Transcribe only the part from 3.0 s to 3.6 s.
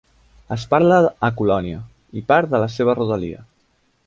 rodalia.